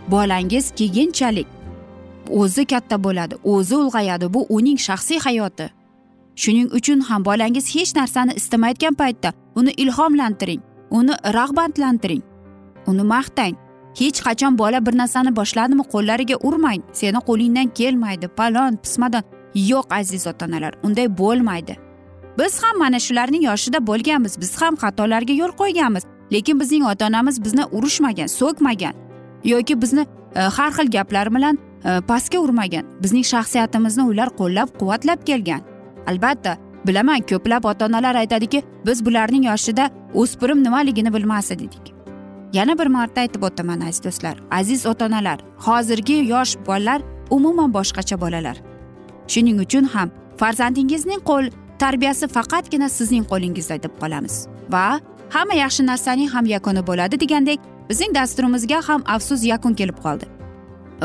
bolangiz 0.08 0.70
keyinchalik 0.78 1.46
o'zi 2.30 2.64
katta 2.64 2.96
bo'ladi 3.04 3.34
o'zi 3.44 3.74
ulg'ayadi. 3.76 4.34
Bu 4.34 4.46
uning 4.48 4.78
shaxsiy 4.78 5.18
hayoti. 5.18 5.70
Shuning 6.42 6.68
uchun 6.78 7.00
ham 7.08 7.24
bolangiz 7.24 7.66
hech 7.74 7.92
narsani 7.96 8.32
istamayotgan 8.40 8.94
paytda 8.94 9.32
uni 9.54 9.72
ilhomlantiring 9.82 10.60
uni 10.90 11.14
rag'batlantiring 11.38 12.22
uni 12.86 13.02
maqtang. 13.14 13.54
Hech 13.98 14.18
qachon 14.26 14.58
bola 14.58 14.86
bir 14.86 14.94
narsani 14.98 15.30
boshladimi 15.36 15.84
qo'llariga 15.92 16.36
urmang 16.48 16.80
seni 16.92 17.20
qo'lingdan 17.28 17.68
kelmaydi 17.78 18.28
palon 18.38 18.76
pismadon 18.84 19.22
yo'q 19.70 19.86
aziz 20.00 20.26
ota 20.26 20.46
onalar 20.46 20.72
unday 20.86 21.06
bo'lmaydi. 21.20 21.74
Biz 22.38 22.62
ham 22.62 22.78
mana 22.78 22.98
shularning 23.06 23.44
yoshida 23.50 23.78
bo'lganmiz 23.90 24.40
biz 24.42 24.62
ham 24.62 24.74
xatolarga 24.82 25.34
yo'l 25.42 25.52
qo'yganmiz 25.60 26.04
lekin 26.34 26.60
bizning 26.60 26.84
ota 26.92 27.06
onamiz 27.06 27.44
bizni 27.44 27.64
urishmagan 27.76 28.26
so'kmagan 28.38 28.94
yoki 29.44 29.82
bizni 29.82 30.06
e, 30.34 30.40
har 30.40 30.70
xil 30.76 30.90
gaplar 30.96 31.34
bilan 31.34 31.58
e, 31.84 32.00
pastga 32.08 32.38
urmagan. 32.38 32.84
Bizning 33.02 33.24
shaxsiyatimizni 33.32 34.02
ular 34.10 34.28
qo'llab 34.40 34.68
quvvatlab 34.80 35.20
kelgan. 35.28 35.62
Albatta 36.06 36.56
bilaman 36.86 37.20
ko'plab 37.30 37.64
ota 37.64 37.86
onalar 37.86 38.14
aytadiki 38.14 38.62
biz 38.86 39.06
bularning 39.06 39.46
yoshida 39.46 39.90
o'spirim 40.14 40.64
nimaligini 40.64 41.14
bilmas 41.14 41.50
edik. 41.50 41.94
Yana 42.52 42.78
bir 42.78 42.86
marta 42.86 43.20
aytib 43.20 43.42
o'taman 43.42 43.80
aziz 43.80 44.04
do'stlar 44.04 44.36
aziz 44.50 44.86
ota 44.86 45.06
onalar 45.06 45.38
hozirgi 45.66 46.12
yosh 46.12 46.56
bolalar 46.66 47.02
umuman 47.30 47.74
boshqacha 47.74 48.20
bolalar. 48.20 48.56
Shuning 49.28 49.60
uchun 49.60 49.84
ham 49.84 50.10
farzandingizning 50.36 51.20
qo'l 51.30 51.50
tarbiyasi 51.78 52.28
faqatgina 52.28 52.88
sizning 52.88 53.24
qo'lingizda 53.32 53.82
deb 53.82 53.94
qolamiz. 54.00 54.34
Va 54.70 55.00
hamma 55.34 55.54
yaxshi 55.54 55.86
narsaning 55.86 56.28
ham 56.34 56.46
yakuni 56.46 56.86
bo'ladi 56.86 57.20
degandek 57.20 57.60
bizning 57.90 58.14
dasturimizga 58.14 58.78
ham 58.88 59.02
afsus 59.06 59.44
yakun 59.44 59.74
kelib 59.74 59.98
qoldi. 60.04 60.26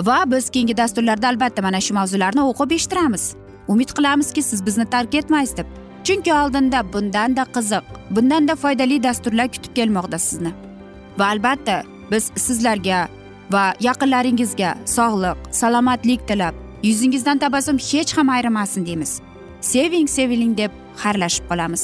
Va 0.08 0.20
biz 0.32 0.50
keyingi 0.50 0.78
dasturlarda 0.78 1.28
albatta 1.28 1.62
mana 1.62 1.82
shu 1.86 1.94
mavzularni 1.94 2.42
o'qib 2.52 2.72
eshittiramiz. 2.78 3.24
Umid 3.70 3.90
qilamizki 3.98 4.42
siz 4.44 4.66
bizni 4.66 4.86
tark 4.86 5.16
etmaysiz 5.16 5.58
deb. 5.58 5.68
Chunki 6.04 6.34
oldinda 6.34 6.80
bundanda 6.94 7.44
qiziq 7.56 7.86
bundanda 8.16 8.56
foydali 8.56 9.04
dasturlar 9.04 9.48
kutib 9.54 9.76
kelmoqda 9.76 10.20
sizni. 10.20 10.52
Va 11.20 11.26
albatta 11.34 11.84
biz 12.12 12.32
sizlarga 12.36 13.08
va 13.54 13.64
yaqinlaringizga 13.88 14.76
sog'lik 14.96 15.38
salomatlik 15.62 16.28
tilab 16.28 16.56
yuzingizdan 16.84 17.38
tabassum 17.38 17.78
hech 17.90 18.18
ham 18.18 18.30
ayrimasin 18.30 18.86
deymiz. 18.86 19.22
Seving 19.62 20.08
seviling 20.08 20.58
deb 20.58 20.72
xayrlashib 21.04 21.46
qolamiz. 21.50 21.84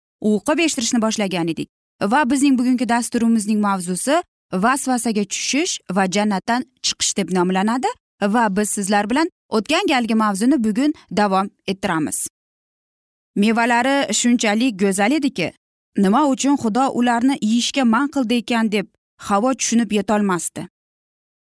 o'qib 0.29 0.59
eshittirishni 0.65 1.01
boshlagan 1.01 1.47
edik. 1.53 1.67
Va 2.01 2.29
bizning 2.29 2.59
bugungi 2.59 2.89
dasturimizning 2.89 3.59
mavzusi 3.67 4.23
vasvasaga 4.53 5.23
tushish 5.33 5.79
va 5.95 6.05
jannatdan 6.15 6.65
chiqish 6.85 7.17
deb 7.17 7.33
nomlanadi 7.37 7.87
va 8.35 8.55
biz 8.57 8.69
sizlar 8.69 9.09
bilan 9.09 9.29
o'tgan 9.49 9.87
galgi 9.87 10.15
mavzuni 10.15 10.63
bugun 10.63 10.93
davom 11.11 11.49
ettiramiz. 11.67 12.27
Mevalari 13.35 14.13
shunchalik 14.13 14.79
go'zal 14.79 15.11
ediki 15.11 15.51
nima 15.97 16.27
uchun 16.27 16.55
xudo 16.63 16.85
ularni 16.99 17.35
yeyishga 17.41 17.83
man 17.83 18.07
qildi 18.13 18.35
ekan 18.43 18.71
deb 18.71 18.87
havo 19.27 19.53
tushunib 19.53 19.91
yetolmasdi. 19.91 20.67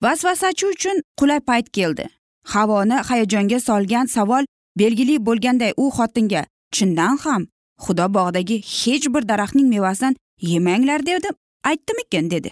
Vasvasachi 0.03 0.65
uchun 0.65 1.01
qulay 1.19 1.39
payt 1.39 1.69
keldi. 1.77 2.05
Havoni 2.53 2.97
hayajonga 3.07 3.59
solgan 3.59 4.05
savol 4.05 4.43
belgili 4.79 5.15
bo'lganday 5.27 5.73
u 5.77 5.85
xotinga 5.97 6.45
chindan 6.71 7.17
ham 7.23 7.47
xudo 7.83 8.13
bog'dagi 8.17 8.57
hech 8.61 9.05
bir 9.13 9.23
daraxtning 9.31 9.67
mevasidan 9.75 10.15
yemanglar 10.41 11.05
deb 11.05 11.35
aytdimikin 11.63 12.31
dedi. 12.31 12.51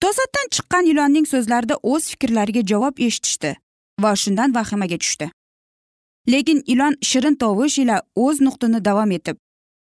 To'satdan 0.00 0.46
chiqqan 0.54 0.84
ilonning 0.92 1.26
so'zlarida 1.32 1.76
o'z 1.82 2.04
fikrlariga 2.10 2.62
javob 2.70 2.98
eshitishdi 3.06 3.56
va 4.02 4.16
shundan 4.22 4.54
vahimaga 4.54 4.98
tushdi. 4.98 5.30
Lekin 6.28 6.62
ilon 6.66 6.94
shirin 7.02 7.34
tovush 7.34 7.78
ila 7.78 7.96
o'z 8.16 8.40
nuqtini 8.46 8.84
davom 8.84 9.10
etib 9.18 9.36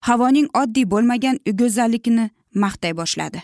havoning 0.09 0.49
oddiy 0.63 0.87
bo'lmagan 0.93 1.37
go'zalligini 1.61 2.31
maqtay 2.55 2.97
boshladi. 3.01 3.43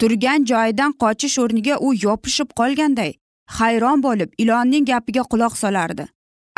Turgan 0.00 0.44
joyidan 0.50 0.92
qochish 1.02 1.36
o'rniga 1.42 1.76
u 1.86 1.88
yopishib 2.04 2.48
qolganday 2.60 3.12
hayron 3.58 4.02
bo'lib 4.06 4.30
ilonning 4.42 4.86
gapiga 4.90 5.22
quloq 5.32 5.54
solardi. 5.62 6.04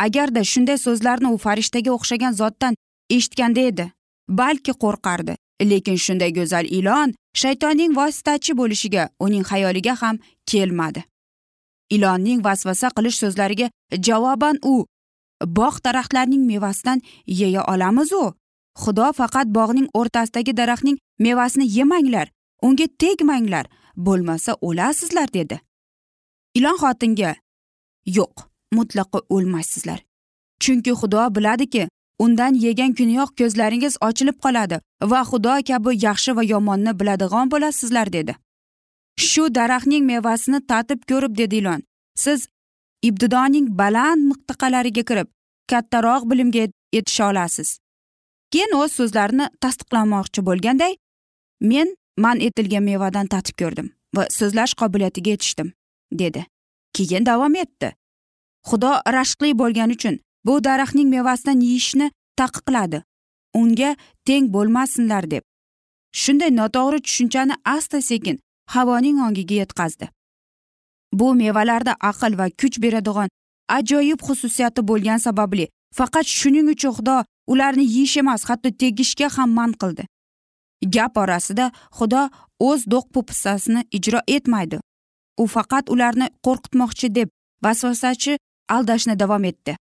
Agarda 0.04 0.44
shunday 0.52 0.78
so'zlarni 0.86 1.28
u 1.34 1.38
farishtaga 1.44 1.90
o'xshagan 1.96 2.32
zotdan 2.40 2.74
eshitganda 3.16 3.60
edi. 3.70 3.86
Balki 4.28 4.72
qo'rqardi. 4.82 5.36
Lekin 5.70 5.96
shunday 6.04 6.30
go'zal 6.38 6.66
ilon 6.78 7.14
shaytonning 7.40 7.92
vositachi 7.98 8.52
bo'lishiga 8.60 9.08
uning 9.24 9.44
xayoliga 9.50 9.94
ham 10.02 10.16
kelmadi. 10.50 11.04
Ilonning 11.94 12.40
vasvasa 12.46 12.88
qilish 12.96 13.18
so'zlariga 13.22 13.68
javoban 14.06 14.56
u 14.72 14.74
bog' 15.58 15.82
daraxtlarining 15.84 16.44
mevasidan 16.52 17.00
yeya 17.26 17.62
olamizu? 17.72 18.22
Xudo 18.82 19.06
faqat 19.18 19.46
bog'ning 19.56 19.88
o'rtasidagi 19.98 20.52
daraxtning 20.60 20.98
mevasini 21.24 21.66
yemanglar 21.76 22.26
unga 22.66 22.86
tegmanglar 23.00 23.66
bo'lmasa 23.96 24.56
o'lasizlar 24.66 25.28
dedi. 25.38 25.60
Ilon 26.58 26.76
xotinga 26.82 27.34
yo'q 28.16 28.34
mutlaqo 28.76 29.18
o'lmaysizlar. 29.34 30.00
Chunki 30.62 30.92
xudo 31.00 31.22
biladiki 31.36 31.88
undan 32.18 32.54
yegan 32.54 32.92
kuniyoq 32.98 33.30
ko'zlaringiz 33.38 33.96
ochilib 34.08 34.38
qoladi 34.44 34.80
va 35.12 35.20
xudo 35.30 35.54
kabi 35.68 35.90
yaxshi 36.06 36.36
va 36.36 36.42
yomonni 36.42 36.92
biladigan 37.00 37.50
bo'lasizlar 37.52 38.12
dedi. 38.12 38.36
Shu 39.28 39.54
daraxtning 39.54 40.04
mevasini 40.12 40.60
tatib 40.66 41.00
ko'rib 41.10 41.36
dedi 41.36 41.56
ilon. 41.56 41.80
Siz 42.24 42.48
ibtidoning 43.02 43.66
baland 43.80 44.22
miqtaqalariga 44.30 45.04
kirib 45.10 45.28
kattaroq 45.70 46.30
bilimga 46.30 46.66
yetisha 46.96 47.30
olasiz. 47.30 47.78
Keyin 48.52 48.72
o'z 48.80 48.92
so'zlarini 48.98 49.46
tasdiqlamoqchi 49.62 50.40
bo'lganday 50.48 50.96
men 51.72 51.96
man 52.24 52.40
etilgan 52.46 52.84
mevadan 52.90 53.26
tatib 53.34 53.56
ko'rdim 53.62 53.88
va 54.16 54.26
so'zlash 54.38 54.74
qobiliyatiga 54.80 55.30
yetishdim 55.34 55.72
dedi. 56.22 56.46
Keyin 56.96 57.26
davom 57.26 57.54
etdi. 57.64 57.92
Xudo 58.68 58.92
rashqli 59.16 59.58
bo'lgani 59.62 59.96
uchun 59.98 60.18
bu 60.46 60.64
daraxtning 60.64 61.08
mevasidan 61.08 61.60
yeyishni 61.60 62.10
taqiqladi. 62.36 63.02
Unga 63.54 63.96
teng 64.26 64.52
bo'lmasinlar 64.54 65.30
deb. 65.30 65.42
Shunday 66.12 66.50
noto'g'ri 66.60 66.98
tushunchani 67.06 67.54
asta 67.64 68.00
sekin 68.00 68.40
havoning 68.74 69.20
ongiga 69.26 69.54
yetkazdi. 69.54 70.08
Bu 71.12 71.34
mevalarda 71.34 71.92
aql 72.10 72.38
va 72.38 72.46
kuch 72.60 72.76
beradigan 72.82 73.28
ajoyib 73.68 74.20
xususiyati 74.26 74.80
bo'lgani 74.88 75.20
sababli 75.26 75.68
faqat 75.98 76.26
shuning 76.38 76.68
uchun 76.74 76.92
xudo 76.96 77.16
ularni 77.52 77.84
yeyish 77.94 78.16
emas 78.22 78.42
hatto 78.48 78.68
tegishga 78.80 79.28
ham 79.36 79.50
man 79.58 79.72
qildi. 79.80 80.04
Gap 80.94 81.16
orasida 81.22 81.66
xudo 81.98 82.22
o'z 82.68 82.80
do'q 82.92 83.06
po'pisasini 83.14 83.80
ijro 83.96 84.20
etmaydi. 84.36 84.78
U 85.42 85.44
faqat 85.54 85.84
ularni 85.94 86.26
qo'rqitmoqchi 86.46 87.08
deb 87.18 87.28
vasvasachi 87.64 88.32
aldashni 88.74 89.14
davom 89.22 89.44
etdi. 89.44 89.76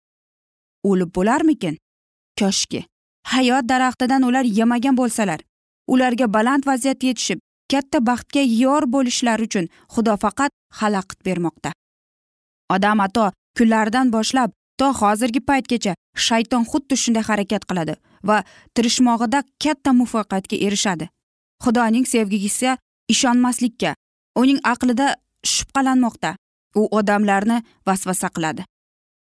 O'lib 0.84 1.10
bo'larmikin? 1.16 1.78
Koshki 2.40 2.86
hayot 3.34 3.66
daraxtidan 3.72 4.24
ular 4.24 4.46
yemagan 4.60 4.96
bo'lsalar 5.00 5.40
ularga 5.94 6.28
baland 6.36 6.64
vaziyatga 6.70 7.08
yetishib 7.08 7.40
katta 7.72 8.00
baxtga 8.10 8.42
yor 8.64 8.84
bo'lishlari 8.96 9.44
uchun 9.48 9.66
xudo 9.94 10.14
faqat 10.24 10.52
xalaqit 10.80 11.20
bermoqda. 11.28 11.72
Odam 12.76 13.00
ato 13.06 13.26
kunlaridan 13.58 14.08
boshlab 14.16 14.50
to 14.80 14.88
hozirgi 15.02 15.42
paytgacha 15.50 15.94
shayton 16.28 16.64
xuddi 16.72 16.96
shunday 17.04 17.24
harakat 17.30 17.64
qiladi 17.70 17.94
va 18.28 18.38
tirishmog'ida 18.76 19.40
katta 19.64 19.90
muvaffaqiyatga 20.00 20.58
erishadi. 20.68 21.06
Xudoning 21.64 22.06
sevgisiga 22.14 22.78
ishonmaslikka 23.14 23.96
uning 24.42 24.60
aqlida 24.74 25.08
shubhalanmoqda. 25.54 26.36
U 26.80 26.82
odamlarni 27.00 27.58
vasvasa 27.88 28.28
qiladi. 28.36 28.62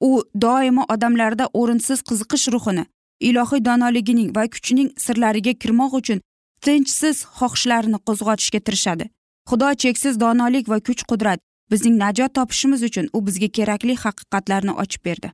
U 0.09 0.11
doimo 0.45 0.85
odamlarda 0.95 1.45
o'rinsiz 1.61 2.03
qiziqish 2.09 2.47
ruhini 2.55 2.85
ilohiy 3.29 3.65
donoligining 3.69 4.31
va 4.37 4.45
kuchining 4.55 4.89
sirlariga 5.05 5.53
kirmoq 5.63 5.93
uchun 6.01 6.21
tinchsiz 6.65 7.17
xohishlarini 7.39 7.99
qo'zg'otishga 8.07 8.61
tirishadi. 8.67 9.05
Xudo 9.49 9.69
cheksiz 9.83 10.21
donolik 10.25 10.69
va 10.73 10.79
kuch 10.87 11.03
qudrat 11.11 11.41
bizning 11.73 11.97
najot 12.03 12.35
topishimiz 12.39 12.83
uchun 12.89 13.07
u 13.17 13.19
bizga 13.27 13.49
kerakli 13.57 13.95
haqiqatlarni 14.05 14.73
ochib 14.83 15.03
berdi. 15.09 15.29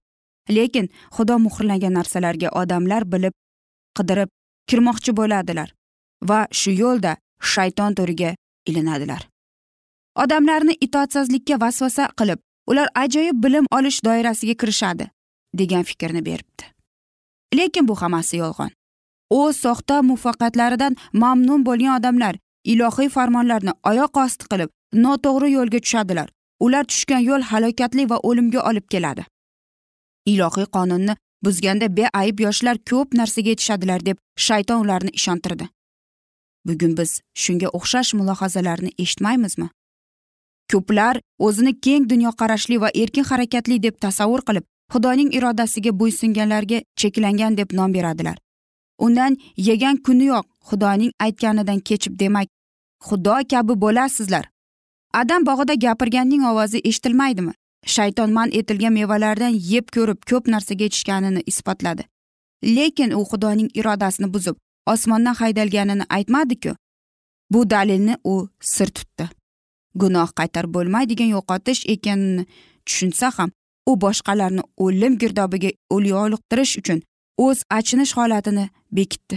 Lekin 0.56 0.86
xudo 1.16 1.38
muhrlagan 1.46 1.94
narsalarga 1.98 2.48
odamlar 2.62 3.02
bilib 3.12 3.34
qidirib 3.98 4.30
kirmoqchi 4.70 5.16
bo'ladilar 5.20 5.68
va 6.30 6.40
shu 6.60 6.70
yo'lda 6.82 7.16
shayton 7.52 7.94
to'riga 7.98 8.30
ilinadilar. 8.70 9.22
Odamlarni 10.22 10.74
itoatsizlikka 10.86 11.60
vasvasa 11.64 12.04
qilib 12.18 12.40
ular 12.70 12.88
ajoyib 12.94 13.42
bilim 13.44 13.66
olish 13.78 14.04
doirasiga 14.04 14.54
kirishadi 14.54 15.10
degan 15.54 15.82
fikrni 15.82 16.24
beribdi. 16.26 16.64
Lekin 17.54 17.88
bu 17.88 17.94
hammasi 18.02 18.36
yolg'on. 18.36 18.70
O'z 19.30 19.56
soxta 19.64 20.02
muvaffaqiyatlaridan 20.02 20.96
mamnun 21.12 21.66
bo'lgan 21.66 21.98
odamlar 21.98 22.36
ilohiy 22.64 23.08
farmonlarni 23.16 23.72
oyoq 23.90 24.20
osti 24.24 24.44
qilib 24.52 24.70
noto'g'ri 25.04 25.50
yo'lga 25.56 25.80
tushadilar. 25.84 26.28
Ular 26.64 26.84
tushgan 26.90 27.22
yo'l 27.30 27.42
halokatli 27.50 28.10
va 28.10 28.16
o'limga 28.28 28.60
olib 28.70 28.86
keladi. 28.92 29.24
Ilohiy 30.32 30.66
qonunni 30.76 31.16
buzganda 31.44 31.86
beayb 31.98 32.40
yoshlar 32.46 32.76
ko'p 32.90 33.14
narsaga 33.20 33.54
yetishadilar 33.54 34.06
deb 34.08 34.16
shayton 34.46 34.84
ularni 34.84 35.10
ishontirdi. 35.20 35.68
Bugun 36.66 36.96
biz 36.98 37.20
shunga 37.42 37.68
o'xshash 37.78 38.10
mulohazalarni 38.18 38.90
eshitmaymizmi? 39.02 39.68
Ko'plar 40.72 41.20
o'zini 41.46 41.72
keng 41.84 42.04
dunyoqarashli 42.12 42.80
va 42.80 42.90
erkin 43.02 43.24
harakatli 43.30 43.82
deb 43.82 43.96
tasavvur 44.04 44.42
qilib 44.48 44.64
xudoning 44.92 45.30
irodasiga 45.38 45.90
bo'ysunganlarga 46.00 46.78
cheklangan 47.00 47.56
deb 47.56 47.72
nom 47.72 47.94
beradilar. 47.94 48.36
Undan 48.98 49.36
yegan 49.56 49.96
kuniyoq 50.06 50.46
xudoning 50.68 51.12
aytganidan 51.26 51.80
kechib 51.88 52.18
demak 52.22 52.48
xudo 53.08 53.36
kabi 53.50 53.74
bo'lasizlar. 53.84 54.44
Adam 55.20 55.46
bog'ida 55.46 55.74
gapirganning 55.74 56.42
ovozi 56.50 56.78
eshitilmaydimi? 56.90 57.52
Shayton 57.86 58.32
man 58.32 58.50
etilgan 58.52 58.92
mevalardan 58.92 59.54
yeb 59.72 59.86
ko'rib 59.94 60.20
ko'p 60.30 60.48
narsaga 60.52 60.84
yetishganini 60.84 61.42
isbotladi. 61.50 62.02
Lekin 62.76 63.14
u 63.18 63.24
xudoning 63.30 63.70
irodasini 63.74 64.28
buzib 64.34 64.56
osmondan 64.86 65.34
haydalganini 65.34 66.04
aytmadiku. 66.08 66.74
Bu 67.50 67.70
dalilni 67.70 68.16
u 68.24 68.48
sir 68.60 68.86
tutdi. 68.86 69.28
Gunoh 69.94 70.30
qaytarib 70.38 70.72
bo'lmaydigan 70.76 71.30
yo'qotish 71.36 71.82
ekanini 71.94 72.46
tushunsa 72.86 73.30
ham 73.36 73.50
u 73.90 73.92
boshqalarni 74.04 74.62
o'lim 74.84 75.18
girdobiga 75.18 75.70
yo'liqtirish 75.90 76.74
uchun 76.80 77.02
o'z 77.44 77.58
achinish 77.78 78.16
holatini 78.18 78.68
bekitdi. 78.92 79.36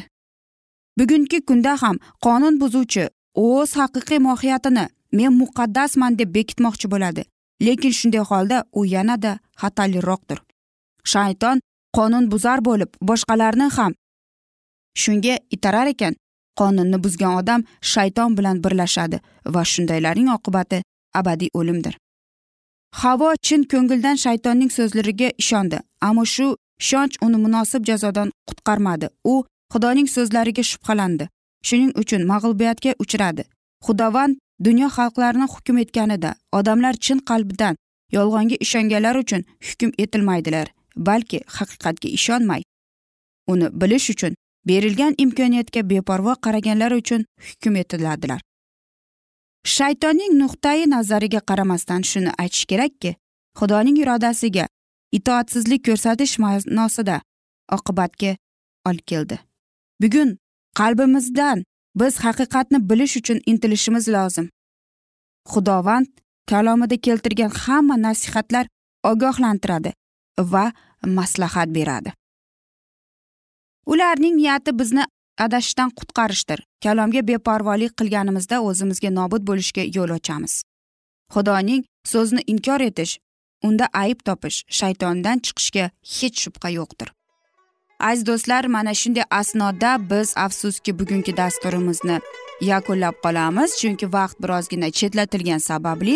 Bugungi 0.99 1.39
kunda 1.47 1.73
ham 1.81 1.97
qonun 2.25 2.59
buzuvchi 2.61 3.03
o'z 3.35 3.75
haqiqiy 3.79 4.19
mohiyatini 4.27 4.85
men 5.17 5.31
muqaddasman 5.41 6.19
deb 6.19 6.29
bekitmoqchi 6.35 6.91
bo'ladi. 6.93 7.23
Lekin 7.65 7.91
shunday 7.99 8.23
holda 8.31 8.57
u 8.79 8.85
yanada 8.85 9.31
xatarliroqdir 9.61 10.39
shayton 11.03 11.61
qonun 11.97 12.31
buzar 12.31 12.59
bo'lib 12.67 12.89
boshqalarni 13.09 13.67
ham 13.77 13.93
shunga 15.03 15.35
itarar 15.55 15.87
ekan. 15.93 16.13
Qonunni 16.59 16.97
buzgan 17.03 17.33
odam 17.41 17.61
shayton 17.93 18.37
bilan 18.37 18.63
birlashadi 18.63 19.17
va 19.53 19.63
shundaylarning 19.71 20.29
oqibati 20.37 20.83
abadiy 21.19 21.49
o'limdir. 21.59 21.97
Havo 23.01 23.29
chin 23.47 23.63
ko'ngildan 23.71 24.17
shaytonning 24.25 24.71
so'zlariga 24.77 25.29
ishondi 25.43 25.77
ammo 26.07 26.25
shu 26.35 26.47
ishonch 26.83 27.15
uni 27.25 27.37
munosib 27.45 27.81
jazodan 27.89 28.29
qutqarmadi. 28.49 29.07
U 29.31 29.33
xudoning 29.73 30.07
so'zlariga 30.15 30.63
shubhalandi 30.71 31.25
shuning 31.67 31.91
uchun 32.01 32.21
mag'lubiyatga 32.31 32.91
uchradi. 33.03 33.43
Xudovand 33.85 34.33
dunyo 34.67 34.87
xalqlarini 34.97 35.47
hukm 35.53 35.77
etganida 35.83 36.35
odamlar 36.59 36.93
chin 37.05 37.19
qalbidan 37.29 37.75
yolg'onga 38.17 38.57
ishonganlar 38.65 39.15
uchun 39.23 39.41
hukm 39.67 39.91
etilmaydilar 40.03 40.67
balki 41.09 41.39
haqiqatga 41.57 42.09
ishonmay 42.17 42.61
uni 43.53 43.67
bilish 43.81 44.09
uchun 44.13 44.35
berilgan 44.67 45.13
imkoniyatga 45.17 45.89
beparvo 45.89 46.35
qaraganlar 46.45 46.91
uchun 46.91 47.25
hukm 47.47 47.75
etiladilar. 47.75 48.41
Shaytonning 49.65 50.33
nuqtai 50.41 50.89
nazariga 50.95 51.39
qaramasdan 51.49 52.01
shuni 52.11 52.31
aytish 52.43 52.65
kerakki 52.71 53.15
xudoning 53.59 53.97
irodasiga 54.03 54.65
itoatsizlik 55.17 55.85
ko'rsatish 55.87 56.33
ma'nosida 56.43 57.21
oqibatga 57.77 58.31
olib 58.89 59.05
keldi. 59.11 59.39
Bugun 60.01 60.37
qalbimizdan 60.79 61.63
biz 61.95 62.13
haqiqatni 62.25 62.79
bilish 62.89 63.17
uchun 63.21 63.39
intilishimiz 63.51 64.09
lozim. 64.15 64.49
Xudovand 65.51 66.07
kalomida 66.51 66.97
keltirgan 66.97 67.51
hamma 67.63 67.95
nasihatlar 68.05 68.65
ogohlantiradi 69.11 69.93
va 70.53 70.65
maslahat 71.17 71.69
beradi. 71.77 72.13
Ularning 73.85 74.35
niyati 74.35 74.79
bizni 74.79 75.03
adashishdan 75.37 75.89
qutqarishdir. 75.89 76.59
Kalomga 76.83 77.27
beparvolik 77.27 77.97
qilganimizda 77.99 78.61
o'zimizga 78.61 79.09
nobud 79.19 79.47
bo'lishga 79.49 79.83
yo'l 79.95 80.11
ochamiz. 80.17 80.63
Xudoning 81.33 81.83
so'zini 82.11 82.41
inkor 82.53 82.81
etish 82.89 83.17
unda 83.63 83.85
ayb 84.03 84.19
topish 84.27 84.57
shaytondan 84.79 85.37
chiqishga 85.45 85.85
hech 86.15 86.37
shubha 86.43 86.69
yo'qdir. 86.79 87.09
Aziz 87.99 88.25
do'stlar 88.29 88.65
mana 88.75 88.93
shunday 89.01 89.25
asnoda 89.39 89.91
biz 90.09 90.33
afsuski 90.45 90.99
bugungi 90.99 91.37
dasturimizni 91.37 92.17
yakunlab 92.71 93.15
qolamiz 93.25 93.69
chunki 93.81 94.13
vaqt 94.15 94.37
birozgina 94.43 94.91
chetlatilgani 94.99 95.63
sababli 95.69 96.15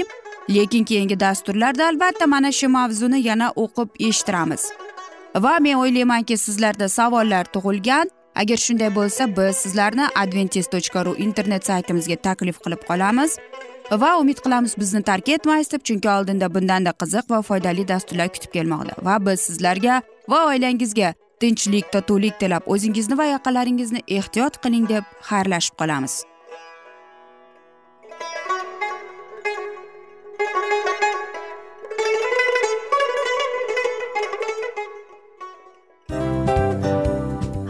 lekin 0.56 0.84
keyingi 0.90 1.20
dasturlarda 1.20 1.88
albatta 1.88 2.28
mana 2.28 2.52
shu 2.52 2.68
mavzuni 2.78 3.20
yana 3.30 3.48
o'qib 3.64 3.90
eshittiramiz. 4.08 4.64
Va 5.36 5.60
men 5.60 5.76
o'ylaymanki 5.82 6.38
sizlarda 6.38 6.90
savollar 6.90 7.46
tug'ilgan. 7.56 8.10
Agar 8.36 8.58
shunday 8.58 8.92
bo'lsa 8.96 9.26
biz 9.38 9.56
sizlarni 9.64 10.06
adventis 10.16 10.68
tochka 10.74 11.06
ru 11.06 11.16
internet 11.28 11.66
saytimizga 11.66 12.16
taklif 12.28 12.60
qilib 12.66 12.84
qolamiz. 12.90 13.38
Va 13.92 14.12
umid 14.22 14.40
qilamiz 14.46 14.78
bizni 14.78 15.02
tark 15.04 15.30
etmaysiz 15.30 15.72
deb 15.72 15.84
chunki 15.88 16.10
oldinda 16.10 16.54
bundanda 16.56 16.94
qiziq 17.02 17.32
va 17.34 17.42
foydali 17.50 17.88
dasturlar 17.88 18.30
kutib 18.36 18.52
kelmoqda. 18.58 18.94
Va 19.08 19.18
biz 19.26 19.40
sizlarga 19.50 20.02
va 20.30 20.46
oilangizga 20.52 21.14
tinchlik 21.40 21.92
totuvlik 21.92 22.40
tilab 22.40 22.64
o'zingizni 22.74 23.18
va 23.18 23.26
yaqinlaringizni 23.34 24.02
ehtiyot 24.08 24.62
qiling 24.64 24.90
deb 24.90 25.04
xayrlashib 25.30 25.76
qolamiz. 25.82 26.24